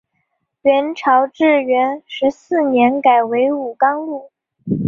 [0.63, 4.31] 元朝至元十四年改为武冈路。